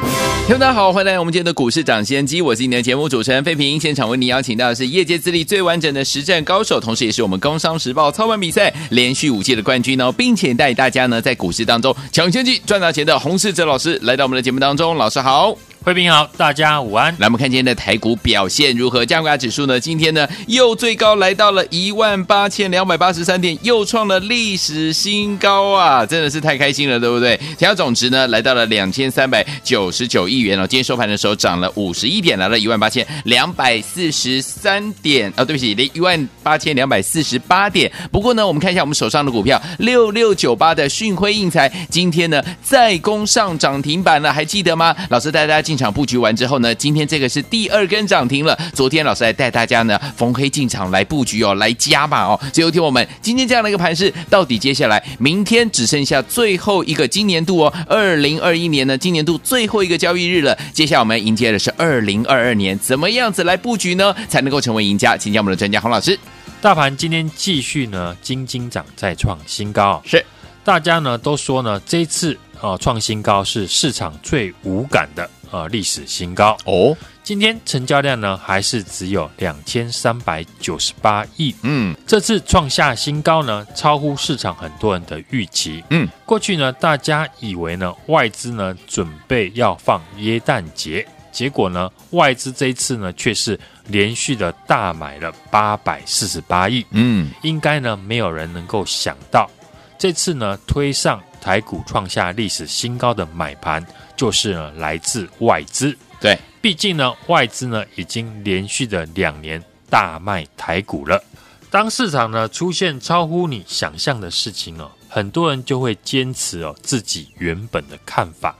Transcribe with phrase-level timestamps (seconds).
[0.00, 3.78] 听众大家好，欢迎来到我们今天的股市抢先机，我是你的节目主持人费平。
[3.78, 15.54] 现场为你邀请到的是业界资历最完整的实战高手，同时也是我们工商时报操盘比赛连续五届的冠军哦，并且带大家呢在股市当中抢先机赚大钱的洪世哲老师来到我们的节目当中，老师好。
[15.88, 17.10] 贵宾好，大家午安。
[17.18, 19.06] 来，我们看今天的台股表现如何？
[19.06, 19.80] 加权指数呢？
[19.80, 26.04] 今天呢又最高来到了一万八千两百八十三点，又创了历史新高啊！
[26.04, 27.38] 真的是太开心了，对不对？
[27.38, 30.66] 成交总值呢来到了两千三百九十九亿元哦。
[30.66, 35.32] 今天收盘的时候涨了五十一点，来了一万八千两百四十三点。
[35.38, 37.90] 哦，对不起，连一万八千两百四十八点。
[38.12, 44.94] 不过呢，我们看一下我们手上的股票六六九八的讯辉印材，今天呢再攻上涨停板了，还记得吗？
[45.08, 48.58] 老师带大家进场布局完之后呢，今天这个是第二根涨停了。
[48.74, 52.38] 昨天老师还带大家呢逢黑进场来布局哦，来加码哦。
[52.52, 60.58] 最后听我们今天这样的一个盘势，到底接下来明天只剩下最后一个今年度哦，二零二一年呢今年度最后一个交易日了。
[60.72, 64.12] 接下来我们迎接的是二零二二年，怎么样子来布局呢？
[64.28, 65.16] 才能够成为赢家？
[65.16, 66.18] 请教我们的专家洪老师。
[66.60, 70.02] 大盘今天继续呢，金金涨再创新高。
[70.04, 70.24] 是，
[70.64, 75.30] 大家呢都说呢，这一次啊创新高是市场最无感的。
[75.50, 76.96] 呃，历史新高哦！
[77.22, 81.54] 今天成交量呢，还是只有两千三百九十八亿。
[81.62, 85.82] 嗯，这次创下新高呢，超乎市场很多人的预期。
[85.90, 96.84] 嗯，过去呢，大家以为呢，外资呢准备要放耶诞节，结果呢，外资这一次呢，却是连续的大买了八百四十八亿。
[96.90, 99.50] 嗯，应该呢，没有人能够想到，
[99.98, 103.86] 这次呢，推上台股创下历史新高的买盘。
[104.18, 105.96] 就是呢，来自外资。
[106.20, 111.22] 对，毕竟呢，外资呢已经连续的两年大卖台股了。
[111.70, 118.56] 当市场呢出现超乎你想象的事情哦，很多人就会坚持哦自己原本的看法，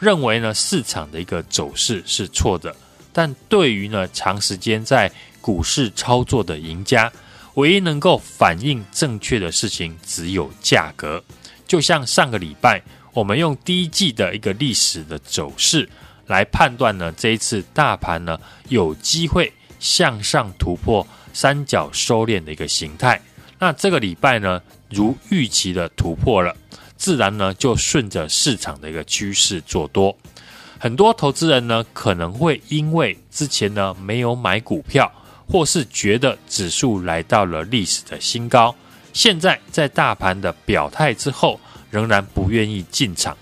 [0.00, 2.74] 认为呢市场的一个走势是错的。
[3.12, 5.12] 但对于呢长时间在
[5.42, 7.12] 股市操作的赢家，
[7.54, 11.22] 唯一能够反映正确的事情只有价格。
[11.68, 12.82] 就像上个礼拜。
[13.14, 15.86] 我们用第一季的一个历史的走势
[16.26, 23.20] 来判断呢，这一次大盘呢有机会向上突破三角收敛的一个形态。
[23.58, 26.56] 那这个礼拜呢，如预期的突破了，
[26.96, 30.16] 自然呢就顺着市场的一个趋势做多。
[30.78, 35.12] 很多投资人呢可能会因为之前呢没有买股票，
[35.46, 38.74] 或是觉得指数来到了历史的新高，
[39.12, 41.60] 现在在大盘的表态之后。
[41.92, 43.36] 仍然不愿意进场。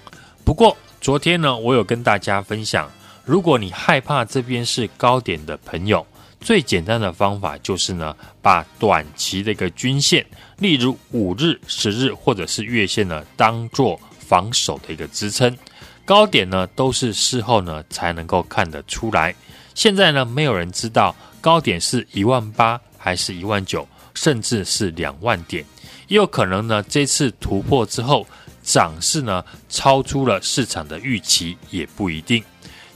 [0.44, 2.91] 不过昨天呢，我有跟大家分享，
[3.25, 6.05] 如果你害怕这边是高点的朋友，
[6.41, 10.27] 最简单的方法就是呢，把短期的一个均线，
[10.59, 15.56] 例如五日、十日或者是月线呢，当做防守的一个支撑。
[16.05, 19.33] 高点呢，都是事后呢才能够看得出来。
[19.77, 25.65] 现在呢，没有人知道高点是一万八还是一万九，甚至是两万点。
[26.10, 28.26] 也有可能呢，这次突破之后，
[28.65, 32.43] 涨势呢超出了市场的预期，也不一定。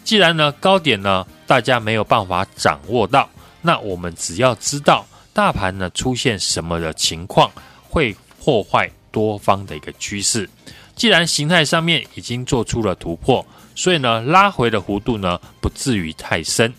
[0.03, 3.31] 既然呢高点呢大家没有办法掌握到，
[3.63, 7.49] 那我们只要知道大盘呢出现什么的情况
[7.89, 10.51] 会破坏多方的一个趋势。
[10.97, 13.47] 既然形态上面已经做出了突破，
[13.77, 16.75] 所以呢拉回的弧度呢不至于太深。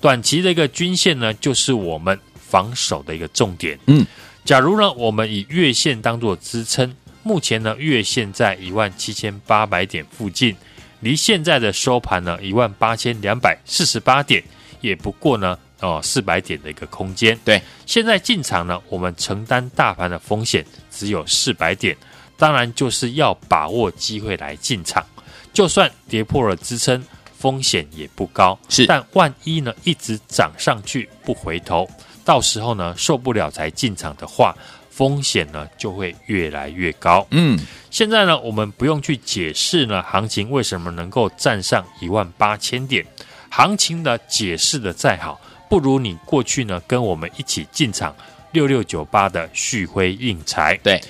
[0.00, 3.78] 短期的一个均线呢就是我们防守的一个重点。
[3.86, 4.04] 嗯。
[4.46, 10.56] 假如呢，我们以月线当做支撑，目前呢，月线在一万七千八百点附近，
[11.00, 14.40] 离现在的收盘呢一万八千两百四十八点，
[14.80, 17.36] 也不过呢哦四百点的一个空间。
[17.44, 21.96] 对，现在进场呢，我们承担大盘的风险只有四百点，
[22.38, 25.04] 当然就是要把握机会来进场。
[25.52, 27.04] 就算跌破了支撑，
[27.36, 28.56] 风险也不高。
[28.68, 31.90] 是，但万一呢一直涨上去不回头。
[32.26, 34.52] 到时候呢，受不了才进场的话，
[34.90, 37.24] 风险呢就会越来越高。
[37.30, 37.56] 嗯，
[37.88, 43.06] 现在呢，我们不用去解释呢，行情为什么能够站上一万八千点。
[43.48, 45.40] 行情的解释的再好，
[45.70, 48.14] 不如你过去呢跟我们一起进场
[48.50, 50.76] 六六九八的旭辉印材。
[50.82, 51.00] 对，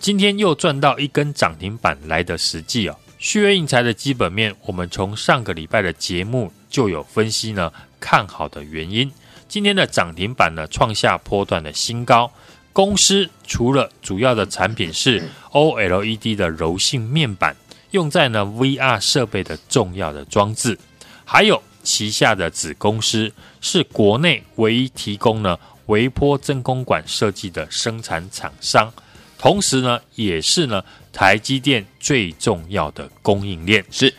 [0.00, 2.96] 今天又赚到一根涨停板来的实际哦。
[3.18, 9.10] 旭辉印材的基本面，我们从上个礼拜的节目就有分析呢，看好的原因。
[9.54, 12.28] 今天的涨停板呢，创下波段的新高，
[12.72, 15.22] 公司除了主要的产品是
[15.52, 17.54] OLED 的柔性面板，
[17.92, 20.76] 用在呢 VR 设备的重要的装置，
[21.24, 28.92] 还有旗下的子公司是国内唯一提供呢微波真空管设计的生产厂商，
[29.38, 33.84] 同时呢也是呢台积电最重要的供应链。
[33.92, 34.12] 是，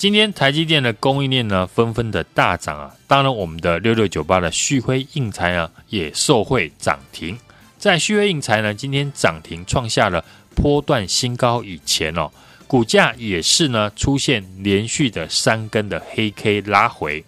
[0.00, 7.38] 今天台积电的供应链呢纷纷的大涨啊，当然我们的六六九八的旭辉印材呢也受惠涨停。
[7.76, 10.24] 在旭辉印材呢，今天涨停创下了
[10.56, 12.30] 波段新高以前哦，
[12.66, 17.22] 股价也是呢出现连续的三根的黑 K 拉回。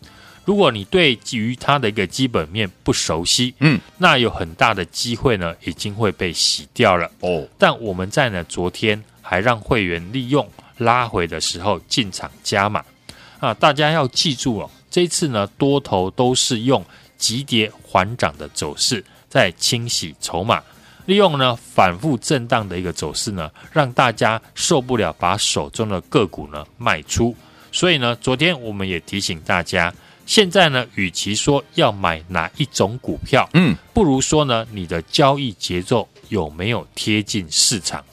[0.47, 7.47] 如果你对于它的一个基本面不熟悉，嗯，那有很大的机会呢，已经会被洗掉了哦。
[7.59, 10.49] 但我们在呢昨天还让会员利用
[10.83, 12.85] 拉回的时候进场加码
[13.41, 16.85] 啊，大家要记住哦，这次呢多头都是用
[17.17, 19.05] 急跌缓涨的走势。
[19.29, 20.63] 在清洗筹码，
[21.07, 27.35] 利用呢反复震荡的一个走势呢，让大家受不了，把手中的个股呢卖出。
[27.73, 29.91] 所以呢，昨天我们也提醒大家，
[30.27, 38.05] 现在呢，与其说要买哪一种股票，嗯，不如说呢，你的交易节奏有没有贴近市场？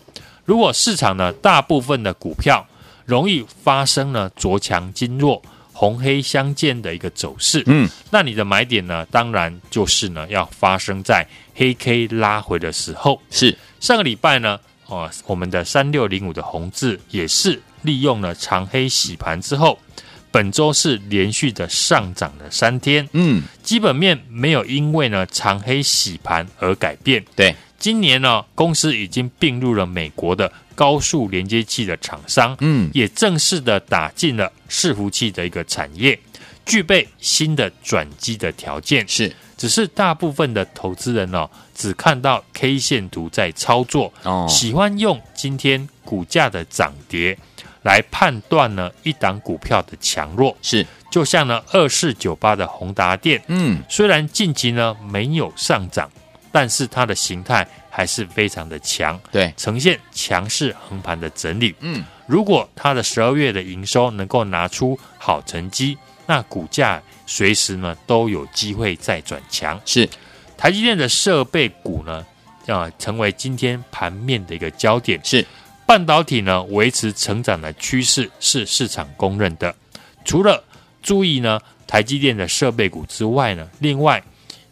[0.50, 2.66] 如果市场呢，大部分的股票
[3.06, 5.40] 容易发生呢着强经弱。
[5.72, 9.06] 红黑相间的一个走势，嗯，那你的买点呢？
[9.10, 11.26] 当然就是呢，要发生在
[11.56, 13.22] 黑 K 拉回的时候。
[13.30, 19.80] 是上个礼拜呢，哦，我们的三六零五的红字也是利用了长黑洗盘之后，
[20.32, 27.24] 本周是连续的上涨了三天，嗯，基本面没有因为呢长黑洗盘而改变。
[27.38, 30.52] 对，今年呢，公司已经并入了美国的。
[30.76, 36.18] 高速连接器的厂商，嗯，也正式的打进了伺服器的一个产业，
[36.66, 39.06] 具备新的转机的条件。
[39.06, 47.38] 是，只是大部分的投资人哦，只看到 K 线图在操作，哦，喜欢用今天股价的涨跌
[47.82, 50.56] 来判断呢一档股票的强弱。
[50.62, 56.10] 是，就像呢二四九八的宏达电，嗯，虽然近期呢没有上涨，
[56.52, 57.68] 但是它的形态。
[57.92, 61.76] 还是非常的强，对，呈现强势横盘的整理。
[61.82, 69.78] 嗯，如果它的十二月的营收能够拿出好成绩，那股价随时呢都有机会再转强。
[69.86, 70.08] 是，
[70.56, 72.26] 台积电的设备股呢，
[72.68, 75.20] 啊，成为今天盘面的一个焦点。
[75.22, 75.46] 是，
[75.86, 79.76] 半导体呢维持成长的趋势是市场公认的。
[80.24, 80.64] 除了
[81.02, 84.24] 注意呢台积电的设备股之外呢，另外。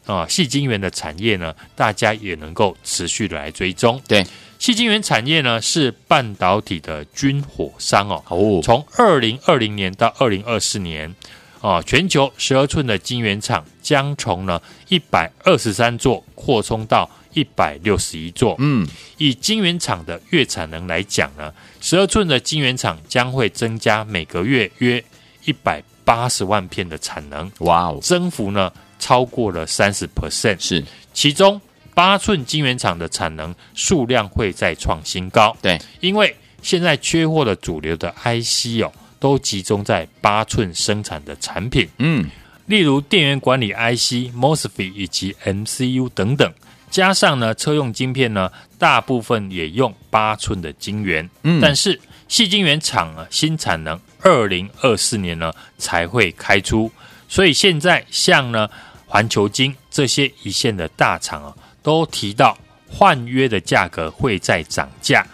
[0.08, 4.02] 啊，细晶圆的产业呢，大家也能够持续的来追踪。
[4.08, 4.26] 对，
[4.58, 8.24] 细晶圆产业呢是半导体的军火商哦。
[8.30, 11.14] 哦，从二零二零年到二零二四年，
[11.60, 18.56] 啊，全球十二寸的晶圆厂将从呢一百二十三座扩充到一百六十一座。
[18.60, 18.88] 嗯，
[19.18, 25.04] 以晶圆厂的月产能来讲呢，十二寸的晶圆厂将会增加每个月约
[25.44, 27.52] 一百八十万片的产能。
[27.60, 28.72] 哇哦，增幅呢？
[29.00, 30.84] 超过了三十 percent，是
[31.14, 31.60] 其中
[31.94, 35.56] 八寸晶圆厂的产能数量会再创新高。
[35.62, 41.88] 对，因为现在缺货的主流的 IC 哦，都集中在八寸生产的产品。
[41.98, 42.30] 嗯，
[42.68, 46.54] 例如电源管理 IC、MOSFET 以及 MCU 等等，
[46.92, 51.28] 加上呢车用晶片呢，大部分也用八寸的晶圆。
[51.42, 56.92] 嗯，但是细晶圆厂啊，新产能二零二四年呢才会开出，
[57.28, 58.70] 所以现在像呢。
[59.08, 62.58] 环球金这些一线的大厂啊，都提到
[62.90, 65.26] 换约的价格会再涨价，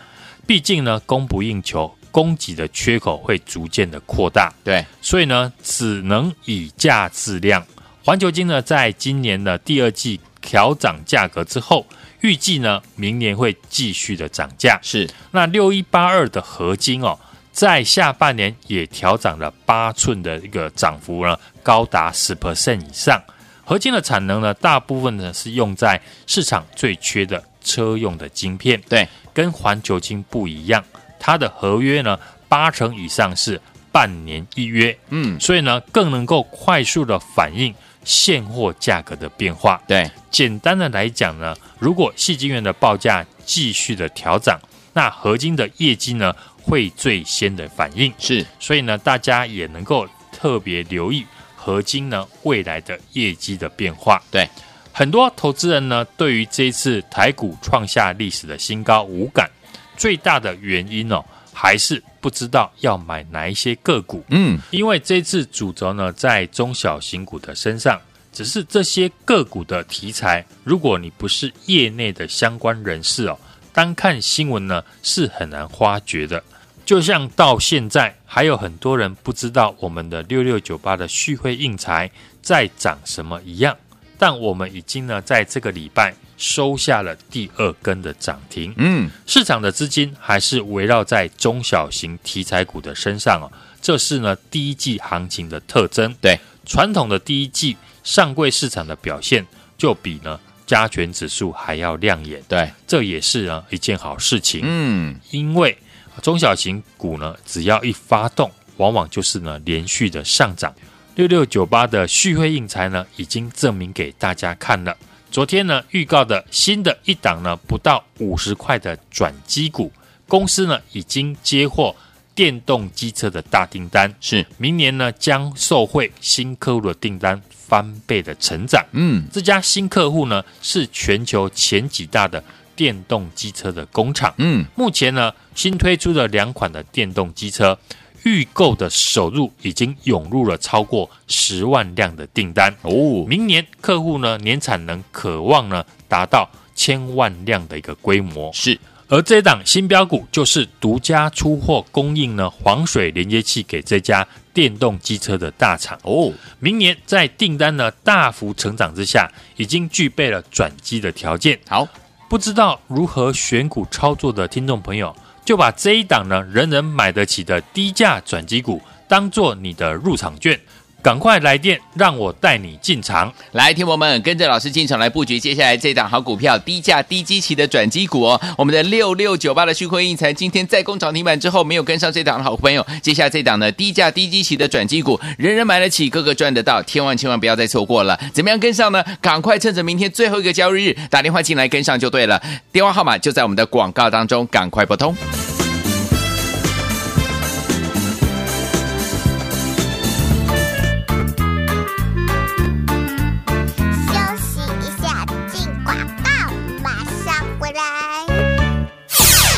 [0.46, 4.54] 毕竟呢供不应求，供给的缺口会逐渐的扩大。
[4.64, 7.66] 对，所以呢只能以价质量。
[8.04, 11.86] 环球金呢在今年的第二季调涨价格之后，
[12.22, 14.80] 预计呢明年会继续的涨价。
[14.84, 17.18] 是，那六一八二的合金哦，
[17.52, 23.20] 在下半年也调涨了八寸的一个涨幅呢，高达十 percent 以上。
[23.66, 28.82] 合金的产能呢，大部分呢是用在市场最缺的车用的晶片。
[28.90, 30.84] 对，跟环球晶不一样，
[31.20, 33.60] 它的合约呢八成以上是
[33.92, 34.98] 半年一约。
[35.10, 39.82] 嗯，所以呢更能够快速的反映现货价格的变化。
[39.88, 44.60] 对，简单的来讲呢，如果细晶圆的报价继续的调涨，
[44.92, 48.14] 那合金的业绩呢会最先的反应。
[48.20, 51.26] 是，所以呢大家也能够特别留意。
[51.64, 54.46] 合金呢未来的业绩的变化，对
[54.92, 59.50] 很多投资人呢，对于这一次台股创下历史的新高无感，
[59.96, 64.22] 最大的原因哦，还是不知道要买哪一些个股。
[64.28, 67.98] 嗯，因为这次主轴呢在中小型股的身上，
[68.34, 73.40] 只是这些个股的题材，如果你不是业内的相关人士哦，
[73.72, 76.44] 单看新闻呢是很难发掘的。
[76.86, 82.12] 就像到现在还有很多人不知道我们的六六九八的旭辉硬材
[82.42, 83.78] 在涨什么一样，
[84.18, 88.74] 但我们已经呢在这个礼拜收下了第二根的涨停。
[88.76, 93.48] 嗯，市场的资金还是围绕在中小型题材股的身上哦，
[93.82, 96.14] 这是呢第一季行情的特征。
[96.20, 99.46] 对，传统的第一季上柜市场的表现
[99.78, 102.44] 就比呢加权指数还要亮眼。
[102.50, 104.60] 对，这也是呢一件好事情。
[104.66, 105.78] 嗯，因为。
[106.22, 110.74] 中小型股呢，只要一发动，往往就是呢连续的上涨。
[111.16, 114.96] 六六九八的旭辉应材呢，已经证明给大家看了。
[115.30, 119.92] 昨天呢预告的新的一档呢，不到五十块的转机股，
[120.28, 121.96] 公司呢已经接获
[122.36, 128.84] 电动机车的大订单，是明年呢将受惠新客户的订单翻倍的成长。
[128.92, 132.44] 嗯，这家新客户呢是全球前几大的。
[132.76, 137.78] 电动机车的工厂，嗯，目前呢新推出的两款的电动机车
[138.24, 142.74] 预购的首入已经涌入了超过十万辆的订单。
[142.82, 156.00] 哦，明年客户呢年产能渴望呢达到千万辆的一个规模，是，而这档新标股就是独家出货供应呢黄水连接器给这家电动机车的大厂。
[156.04, 161.88] 哦，明年在订单呢大幅成长之下，已经具备了转机的条件，好。
[162.34, 170.60] 不知道如何选股操作的听众朋友，就把这一档呢人人买得起的低价转机股当做你的入场券。
[171.04, 173.32] 赶快来电，让我带你进场。
[173.52, 178.40] 来，听我们跟着老师进场来布局接下来这档好股票，低价低基期的转机股哦。
[178.58, 188.18] 我们的六六九八的旭辉印材今天再攻涨停板之后，没有跟上这档的好朋友，接下来这档呢低价低基期的转机股，人人买得起，个个赚得到，千万千万不要再错过了。
[188.34, 189.04] 怎么样跟上呢？
[189.20, 192.42] 赶快趁着明天最后一个交易日打电话进来跟上就对了，
[192.72, 195.14] 电话号码就在我们的广告当中，赶快拨通。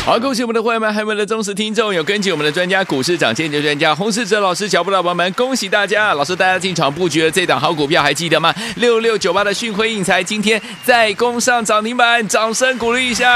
[0.05, 6.13] 好，恭喜我们的会员们，还有我们的忠实听众，有跟紧我们的专家，股市涨跌的专家洪世哲老师脚步的朋友们，恭喜大家！
[6.13, 8.53] 老师带大家进场布局了这档好股票，还记得吗？
[8.75, 13.35] 六六九八的讯辉印材今天再攻上涨停板，掌声鼓励一下！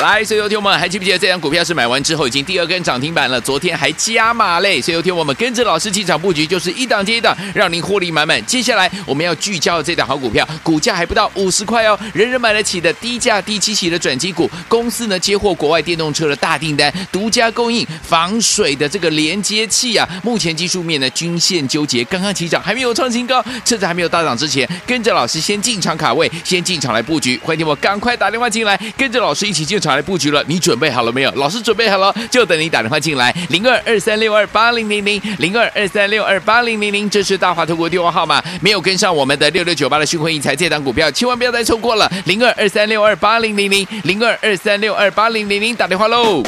[0.00, 3.40] 来，所以有听我们还记不记得这档股票是买完之后已经第二根涨停板了？
[3.40, 4.80] 昨天还加码嘞！
[4.80, 8.40] 所以有听我们跟着老师进场布局，就是一档接一档，让您获利满满。
[8.46, 15.82] 接下来我们要聚焦这档好股票，股价还不到五十块哦，人人买得起的低价低期息的转机股，公司呢接获国外。
[15.88, 27.40] 电动车的大订单，独家供应防水的这个连接器啊，目前技术面呢均线纠结，刚刚起涨，还没有创新高，趁着还没有大涨之前，跟着老师先进场卡位，先进场来布局。
[27.42, 30.44] 欢迎我赶快打电话进来，跟着老师一起进场来布局了。
[30.46, 31.32] 你准备好了没有？
[31.36, 38.44] 老师准备好了，就等你打电话进来，零二二三六二八零零零，零二二三六二八零零零，这是大华投顾电话号码。
[38.60, 45.77] 没有跟上我们的六六九八的讯辉应材这档股票，千万不要再错过了，零二二三六二八零零零，零二二三六二八零零零。
[45.78, 46.42] 打电话喽！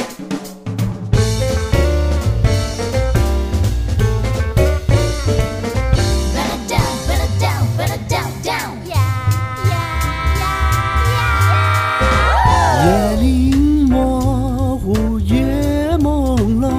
[12.83, 13.55] 夜里
[13.89, 16.73] 模糊，月朦胧，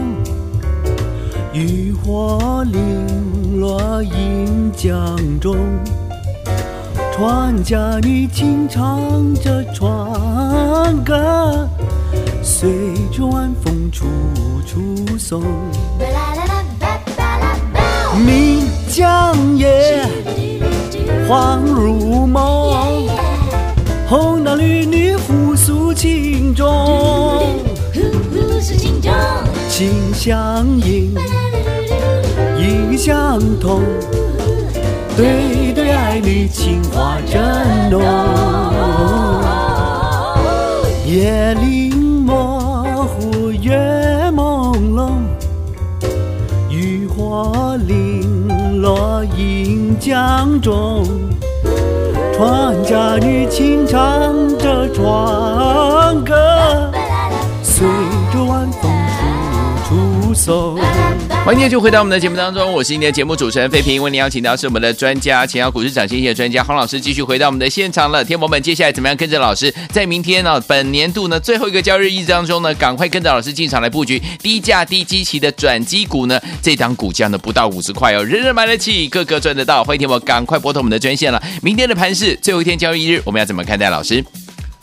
[1.54, 5.56] 渔火零落银江中，
[7.14, 9.00] 船家女轻唱
[9.36, 11.66] 着船歌。
[12.62, 12.70] 随
[13.10, 14.06] 着晚风处
[14.64, 15.42] 处送，
[18.24, 20.06] 岷江夜，
[21.28, 23.04] 恍如梦，
[24.08, 27.42] 红男绿女互诉情衷，
[29.68, 31.12] 情相映，
[32.60, 33.82] 意相通，
[35.16, 37.42] 对对爱侣情话正
[37.90, 38.00] 浓，
[50.60, 51.04] 中，
[52.34, 55.51] 船家女轻唱着船
[61.44, 64.00] 欢迎继续回到我们的节目当中，我是今天的节目主持人费平。
[64.00, 68.24] 为您邀请到是我们的专家，前朝股市涨先机的专家黄老师，继续回到我们的现场了。
[68.24, 76.40] 天友们，接下来怎么样跟着老师，在明天呢、本年度呢最后一个交易日当中呢，赶快跟着老师进场来布局低价低基期的转机股呢？
[76.62, 79.82] 这档股价呢不到五十块哦，人人买得起，个个赚得到。
[79.82, 81.42] 欢迎天博赶快拨通我们的专线了。
[81.60, 84.24] 明天的盘势最后一天交易日，我们要怎么看待老师？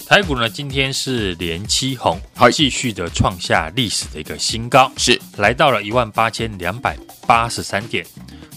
[0.09, 2.19] 台股呢，今天是连七红，
[2.51, 6.97] 继续的创下历史的一个新高，是来到了一万八千两百
[7.27, 8.03] 八十三点。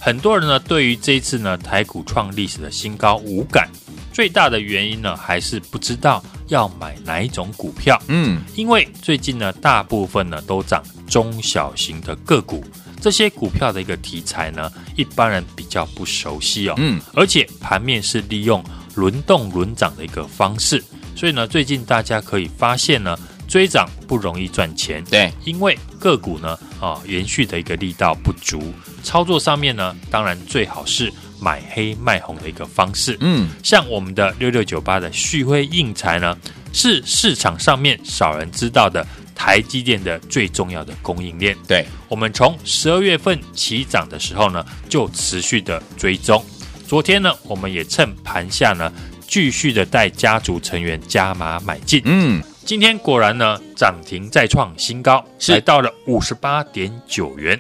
[0.01, 3.69] 很多人呢，对于这一次呢台股创历史的新高无感，
[4.15, 8.01] 最大的原因呢，还是不知道要买哪一种股票。
[8.09, 12.65] 嗯，因为最近呢，大部分呢都涨中小型的个股，
[12.99, 16.75] 这些股票的一个题材呢，一般人比较不熟悉哦。
[16.79, 20.83] 嗯，而且盘面是利用轮动轮涨的一个方式。
[21.15, 23.17] 所以呢，最近大家可以发现呢，
[23.47, 25.03] 追涨不容易赚钱。
[25.05, 33.17] 对，因为个股呢，啊，延续的一个力道不足，操作上面呢，当然最好是买黑卖红的一个方式。
[33.21, 36.37] 嗯，像我们的六六九八的旭辉硬材呢，
[36.73, 41.57] 是市场上面少人知道的台积电的最重要的供应链。
[41.69, 46.45] 对，我们从十二月份起涨的时候呢，就持续的追踪。
[46.89, 48.93] 昨天呢，我们也趁盘下呢。
[49.33, 57.59] 继续的带家族成员加码买进，嗯，今天果然呢涨停再创新高，来到了五十八点九元。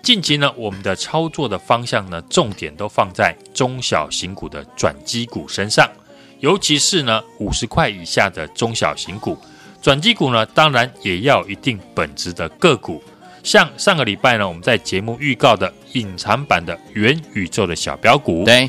[0.00, 5.90] 近期呢，我们的操作的方向呢，重点都放在中小型股的转机股身上，
[6.38, 9.36] 尤其是呢五十块以下的中小型股。
[9.82, 13.02] 转机股呢，当然也要有一定本质的个股，
[13.42, 18.68] 像上个礼拜呢，我们在节目预告的隐藏版的元宇宙的小标股，对。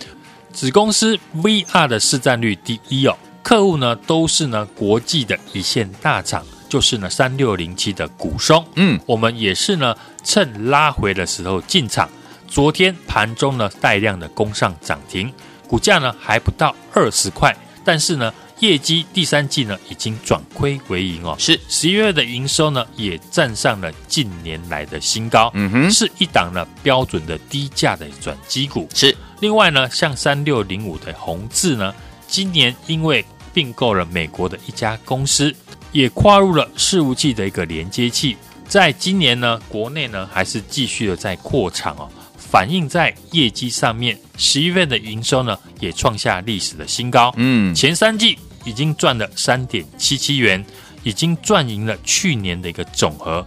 [0.52, 12.10] 子公司 VR 的市占率第一哦，客户呢都是呢国际的一线大厂，就是呢三六零七的股松，嗯，我们也是呢趁拉回的时候进场，
[12.48, 15.32] 昨天盘中呢带量的攻上涨停，
[15.68, 18.34] 股价呢还不到二十块，但是呢。
[18.60, 21.58] 业绩第三季呢已经转亏为盈哦，是。
[21.70, 28.86] 十一月的营收呢也站上了近年来的新高，嗯哼，是一档呢标准的低价的转机股。
[28.94, 31.94] 是另外呢，像三六零五的宏致呢，
[32.28, 35.56] 今年因为并购了美国的一家公司，
[35.92, 38.36] 也跨入了伺服器的一个连接器，
[38.68, 42.10] 在今年呢国内呢还是继续的在扩产哦。
[42.38, 47.32] 反映在业绩上面，十一月的营收呢也创下历史的新高。
[47.38, 50.66] 嗯，前三季已经赚了三点七七元，
[51.04, 53.46] 已经赚赢了去年的一个总和。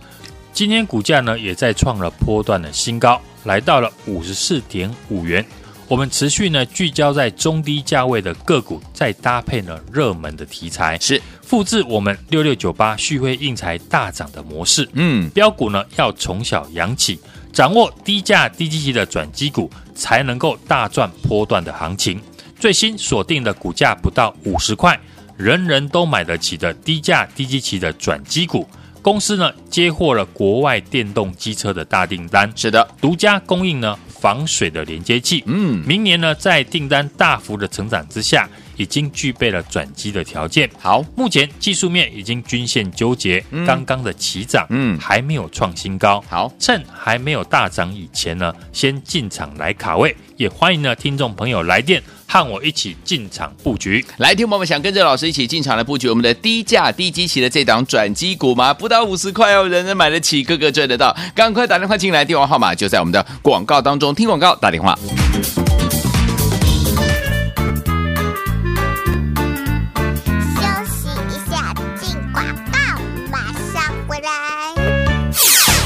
[0.53, 5.45] 今天股价呢也在创了波段的新高，来到了五十四点五元。
[5.93, 14.89] 我们持续呢聚焦在中低价位的个股，再搭配呢热门的题材，是复制我们六六九八旭辉硬材大涨的模式。
[14.95, 17.21] 嗯，标股呢要从小养起。
[17.53, 22.19] 掌握低价低基期的转机股，才能够大赚波段的行情。
[22.59, 24.99] 最新锁定的股价不到五十块，
[25.37, 28.67] 人人都买得起的低价低基期的转机股，
[29.03, 35.43] 公司呢接获了国外电动机车的大订单，是的，独家供应呢防水的连接器。
[35.47, 38.49] 嗯，明年呢在订单大幅的成长之下。
[38.79, 40.69] 已经具备了转机的条件。
[40.81, 46.25] 好，目前技术面已经均线纠结，嗯、刚刚的起涨，嗯，还没有创新高。
[46.27, 50.17] 好，趁还没有大涨以前呢，先进场来卡位。
[50.39, 52.03] 也欢迎呢听众朋友来电
[52.33, 54.03] 看我一起进场布局。
[54.17, 58.73] 来，听朋友们想跟着老师一起进场来布局我们的低价低基期的这档转机股吗？
[58.73, 61.15] 不到五十块哦，人人买得起，个个赚得到。
[61.35, 64.15] 赶快打电话进来，电话号码就在我们的广告当中。
[64.15, 64.99] 听广告，打电话。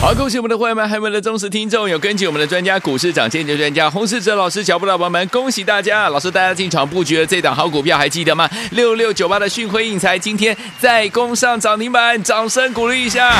[0.07, 6.09] 好，恭喜我们的会员们，还有我们的忠实听众，有跟紧我们的专家，股市涨先机的专家洪世哲老师脚步的伙伴们，恭喜大家！
[6.11, 8.49] 老师大家进场布局了这档好股票，还记得吗？
[8.71, 13.35] 六六九八的讯辉印材今天再攻上涨停板，掌声鼓励一下！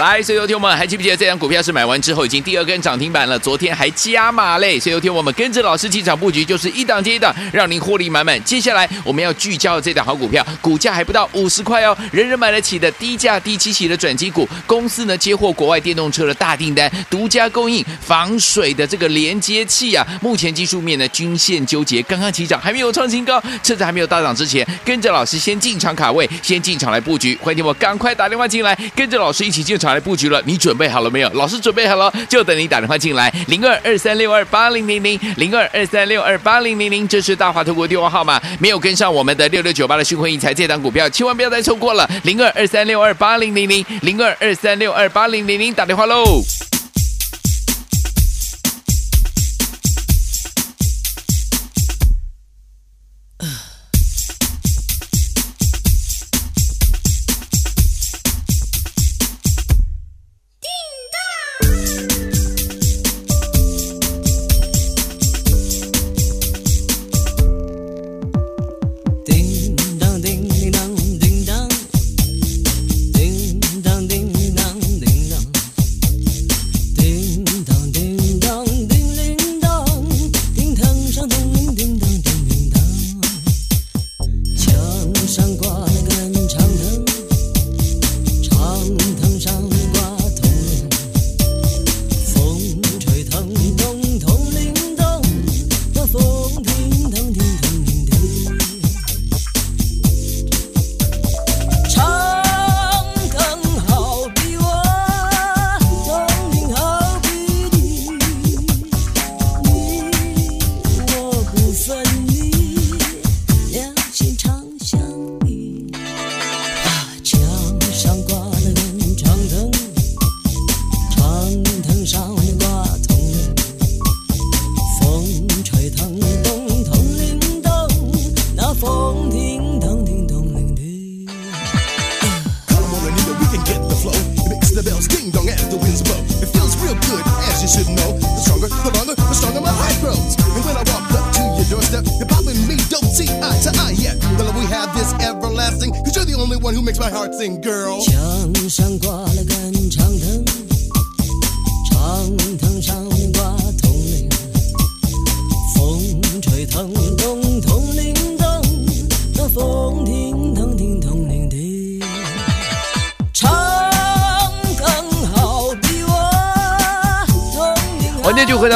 [0.00, 3.38] 来，所以有听我们还记不记得这档股票是买完之后已经第二根涨停板了？
[3.38, 4.80] 昨天还加码嘞！
[4.80, 8.42] 所以有听我们跟着老师进场布局，就是一档接一档，让您获利满满。
[8.42, 15.91] 接下来我们要聚焦的这档好股票，股价还不到五十块哦，人人买得起的低价低基期的转机股，公司呢接获国外电。
[15.92, 27.38] 电动车的大订单，独家供应防水的这个连接器啊，目前技术面呢均线纠结，刚刚起涨，还没有创新高，趁着还没有大涨之前，跟着老师先进场卡位，先进场来布局。
[27.42, 30.40] 欢迎我赶快打电话进来，跟着老师一起进场来布局了。
[30.46, 31.28] 你准备好了没有？
[31.34, 38.40] 老师准备好了，就等你打电话进来，零二二三六二八零零零零二二三六二八零零零，这是大华投顾电话号码。
[38.58, 45.74] 没有跟上我们的六六九八的讯辉应材这档股票，千万不要再错过了，零二二三六二八零零零零二二三六二八零零零。
[45.82, 46.71] 打电话喽！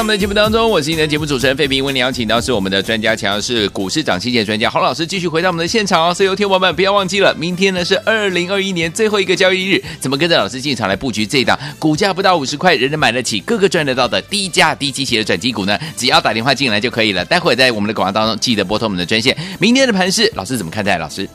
[0.07, 1.85] 们的节目当中，我是你的节目主持人费平。
[1.85, 6.14] 为你邀请到是我们的专家，强是股市涨期线专家洪老师，继续回到我们的现场哦。
[6.14, 15.77] 所以，有听友们不要忘记了，明天呢是二零二一年最后一个交易日，怎么跟着老师进场来布局这一档股价不到五十块，人人买得起，个个赚得到的低价低基期的转机股呢？
[15.97, 17.25] 只要打电话进来就可以了。
[17.25, 19.37] 待会在我们的广告当中记得拨通我们的专线。
[19.59, 20.99] 明天的盘市，老师怎么看待？
[20.99, 21.29] 老师，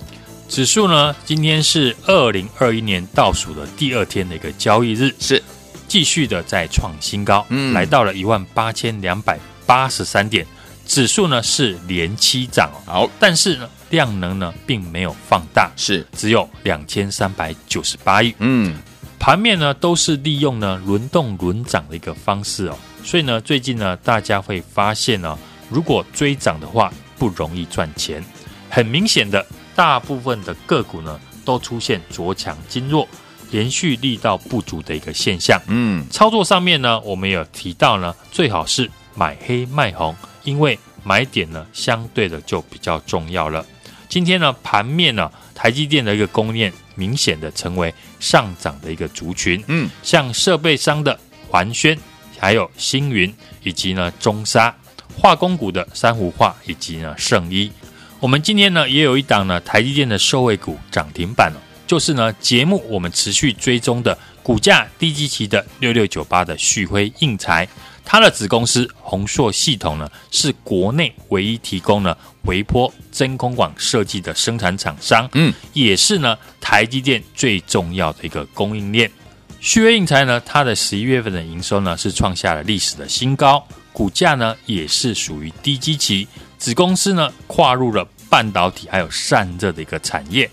[0.48, 5.44] 指数呢，今天是二零二一年倒数的第二天的一个交易日，是
[5.92, 7.74] 继续的再创新高，嗯。
[7.74, 10.48] 来到了一万八千两百八十三点，
[10.88, 18.78] 指数呢是连七涨哦，好，但是呢量能呢并没有放大，是，只有两千三百九十八亿，嗯，
[19.20, 25.38] 盘面呢都是利用呢轮动轮涨的一个方式哦，所以呢最近呢大家会发现呢，
[25.70, 28.24] 如果追涨的话不容易赚钱，
[28.70, 33.06] 很明显的，大部分的个股呢都出现着强筋弱、
[33.52, 35.62] 连续力道不足的一个现象。
[35.68, 43.64] 嗯，操作上面呢，我们有提到呢，最好是买黑卖红，因为买点呢相对的就比较重要了。
[44.10, 49.64] 今天呢盘面呢，台积电的一个供应链明显的成为上涨的一个族群。
[49.68, 51.18] 嗯，像设备商的
[51.50, 51.98] 环宣，
[52.38, 53.34] 还有星云，
[53.64, 54.76] 以及呢中沙
[55.16, 57.72] 化工股的珊瑚化，以及呢圣一。
[58.20, 61.60] 我们今天呢也有一档呢台积电的受惠股涨停板了，
[61.92, 67.68] 就是呢节目我们持续追踪的股价低基期的六六九八的旭辉应材，
[68.06, 79.12] 它的子公司宏硕系统呢是国内唯一提供了微波真空管设计的生产厂商，嗯，也是呢台积电最重要的一个供应链。
[79.60, 86.26] 旭辉应材呢，它的十一月份的营收呢是创下了历史的新高，股价呢也是属于低基期。
[86.58, 90.50] 子公司呢跨入了半导体还有散热的一个产业，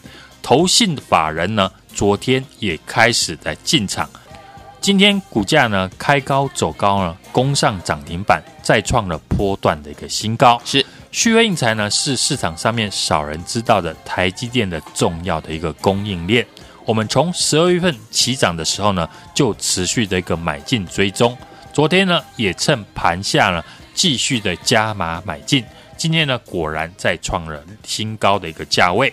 [0.48, 4.08] 投信法人呢昨天也开始在进场，
[4.80, 10.58] 今天股价呢开高走高呢，攻上涨停板，再创了波段的一个新高。
[10.64, 10.82] 是
[11.12, 16.46] 旭辉应材呢是市场上面少人知道的台积电的重要的一个供应链。
[16.86, 21.36] 我们从十二月份起涨的时候呢，就持续的一个买进追踪，
[21.74, 25.62] 昨天呢也趁盘下呢继续的加码买进。
[25.98, 29.12] 今天呢，果然再创了新高的一个价位。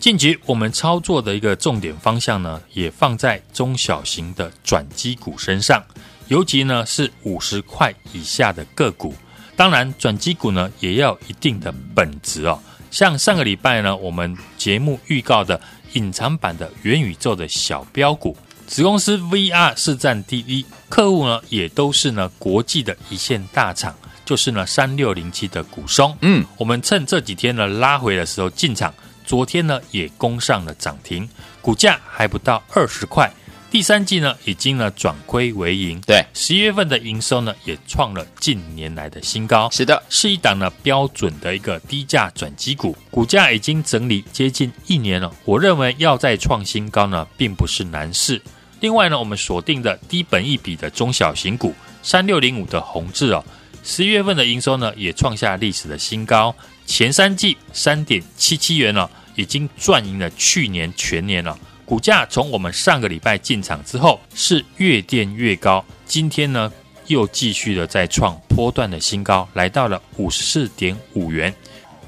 [0.00, 5.84] 近期我们操作的一个重点方向呢，也放在中小型的转机股身上，
[6.28, 9.12] 尤其呢是五十块以下的个股。
[9.56, 12.60] 当然，转机股呢也要有一定的本质哦。
[12.92, 15.60] 像上个礼拜呢，我们节目预告的
[15.94, 18.36] 隐藏版的元宇宙的小标股，
[18.68, 23.92] 子公司 VR 是占第一，客户呢也都是呢国际的一线大厂。
[24.24, 28.92] 就是呢，三六零七的股松，嗯，我们趁这几天呢拉回的时候进场，
[29.28, 31.28] 昨天呢也攻上了涨停，
[31.60, 33.30] 股价还不到二十块，
[33.70, 48.40] 第三季呢已经呢转亏为盈，对，十一月份的营收呢也创了近年来的新高，是的，是一档呢标准的一个低价转机股，股价已经整理接近一年了，我认为要再创新高呢并不是难事。
[48.80, 53.44] 另外呢，我们锁定的低本一比的中小型股，三六零五的宏志哦。
[53.84, 56.54] 十一月份的营收呢，也创下历史的新高。
[56.88, 61.56] 前三季三点七七元了，已经赚赢了去年全年了。
[61.84, 65.84] 股价从我们上个礼拜进场之后，是越垫越高。
[66.06, 66.72] 今天呢，
[67.06, 71.54] 又继续的再创波段的新高，来到了五十四点五元。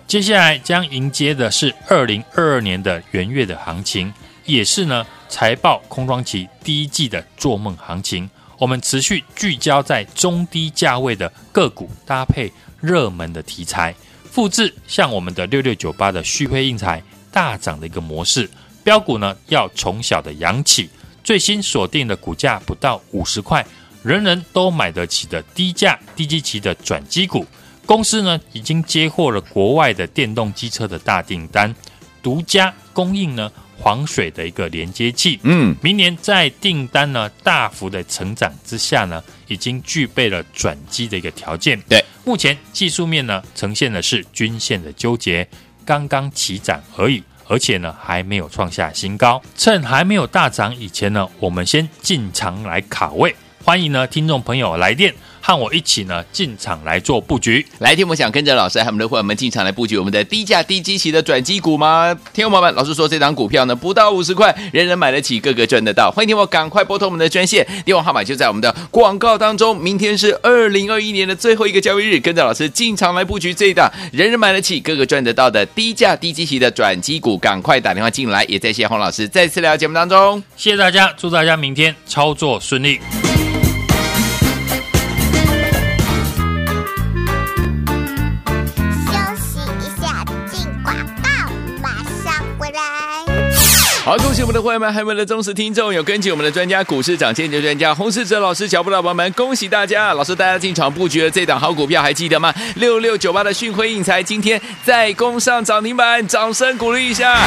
[0.07, 4.13] 接下来将迎接的是二零二二年的元月的行情，
[4.47, 8.29] 也是呢财报空窗期第一季的做梦行情。
[8.59, 13.95] 我们持续聚焦在中低价位的个股，搭配热门的题材，
[14.31, 18.49] 复制像我们的六六九八的旭辉印材大涨的一个模式。
[18.83, 20.89] 标股呢要从小的养起，
[21.23, 23.67] 最新锁定的股价不到五十块，
[24.03, 27.45] 人人都买得起的低价低基期的转机股。
[27.85, 31.75] 公司呢已经接获了国外的电动机车的大订单，
[32.23, 33.51] 独家供应呢。
[33.83, 41.81] 防水的一个连接器，嗯，明年在订单呢大幅的成长之下呢，已经具备了转机的一个条件。
[41.89, 45.49] 对，目前技术面呢呈现的是均线的纠结，
[45.85, 49.43] 刚刚起涨而已，而且呢还没有创下新高。
[49.57, 55.15] 趁还没有大涨以前呢，我们先进场来卡位，欢迎呢听众朋友来电。
[55.41, 62.15] 和我一起呢进场来做布局，来听我想跟着老师和我们的伙伴们进场来布局我们的低价低基期的转机股吗？
[62.33, 66.11] 听众朋友们，老师说这档股票呢不到五十块，人人买得起，个个赚得到。
[66.11, 69.77] 欢迎听我赶快拨通我们的专线，电话号码就在我们的广告当中。
[69.77, 78.45] 明天是二零二一年的最后一个交易日，跟着老师进场来布局这一档人人买得起，个个赚得到的低价低基期的转机股，赶快打电话进来。
[78.45, 83.01] 也在谢谢洪老师再次来到节目当中，谢谢大家，祝大家明天操作顺利。
[94.11, 100.13] 好，恭喜我们的会员们，还有我们的忠实听众，有跟紧我们的专家股市涨先机专家洪世哲老师脚步的伙伴们，恭喜大家！
[100.15, 102.53] 老师带大家进场布局的这档好股票，还记得吗？
[102.75, 107.39] 六六九八的讯辉印材今天再攻上涨停板，掌声鼓励一下！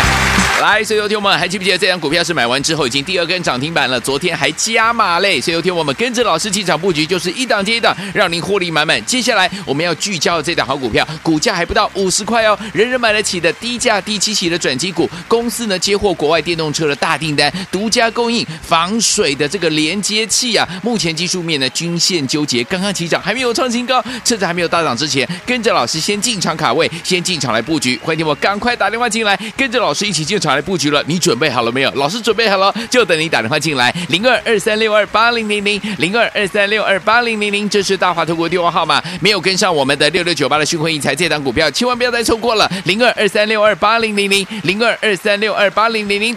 [0.62, 4.00] 来，所以有听我们还记不记得这档股票是买完之后已经第二根涨停板了？
[4.00, 5.42] 昨天还加码嘞！
[5.42, 9.04] 所以有听我们跟着老师进场布局，就是一档接一档，让您获利满满。
[9.06, 16.53] 接下来我们要聚焦的这档好股票，股价还不到五十块哦，人人买得起的低价低基期的转机股，公司呢接获国外电。
[16.54, 28.00] 电动车的大订单，独家供应防水的这个连接器啊，目前技术面呢均线纠结，刚刚起涨，还没有创新高，趁着还没有大涨之前，跟着老师先进场卡位，先进场来布局。
[28.04, 31.04] 欢迎我赶快打电话进来，跟着老师一起进场来布局了。
[31.08, 31.92] 你准备好了没有？
[31.96, 39.02] 老师准备好了，就等你打电话进来，零二二三六二八零零零零二二三六二八零零零，这是大华投顾电话号码。
[39.20, 46.36] 没有跟上我们的六六九八的讯辉印材这档股票，千万不要再错过了，零二二三六二八零零零零二二三六二八零零零。